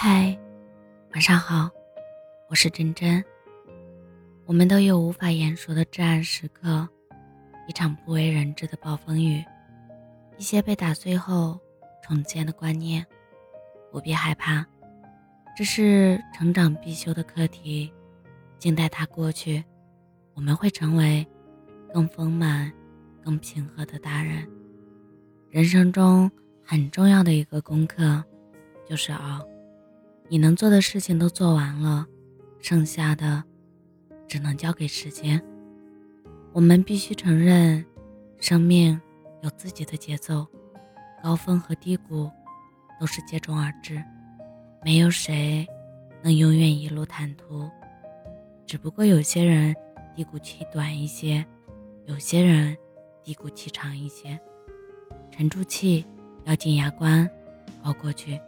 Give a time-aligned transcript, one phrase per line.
[0.00, 0.38] 嗨，
[1.12, 1.68] 晚上好，
[2.48, 3.22] 我是真真。
[4.46, 6.88] 我们都有无法言说的至暗时刻，
[7.66, 9.44] 一场不为人知的暴风雨，
[10.36, 11.58] 一些被打碎后
[12.00, 13.04] 重建的观念。
[13.90, 14.64] 不必害怕，
[15.56, 17.92] 这是成长必修的课题，
[18.56, 19.64] 静待它过去，
[20.32, 21.26] 我们会成为
[21.92, 22.72] 更丰满、
[23.20, 24.48] 更平和的大人。
[25.50, 26.30] 人生中
[26.64, 28.22] 很重要的一个功课，
[28.88, 29.44] 就是熬。
[30.30, 32.06] 你能做的事情都做完了，
[32.60, 33.42] 剩下的
[34.26, 35.42] 只能交给时间。
[36.52, 37.84] 我们必须承认，
[38.38, 39.00] 生命
[39.42, 40.46] 有自己的节奏，
[41.22, 42.30] 高峰和低谷
[43.00, 44.02] 都是接踵而至，
[44.84, 45.66] 没有谁
[46.22, 47.68] 能永远一路坦途。
[48.66, 49.74] 只不过有些人
[50.14, 51.42] 低谷期短一些，
[52.04, 52.76] 有些人
[53.22, 54.38] 低谷期长一些。
[55.30, 56.04] 沉住气，
[56.44, 57.28] 咬紧牙关，
[57.82, 58.38] 熬过去。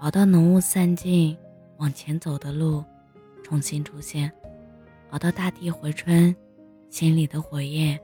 [0.00, 1.36] 熬到浓雾散尽，
[1.78, 2.84] 往前走的路
[3.42, 4.30] 重新出现；
[5.10, 6.34] 熬到大地回春，
[6.90, 7.98] 心里的火焰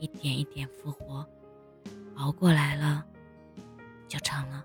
[0.00, 1.24] 一点一点复活。
[2.16, 3.04] 熬过来了，
[4.08, 4.64] 就成了。